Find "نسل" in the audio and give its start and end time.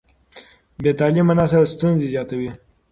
1.39-1.63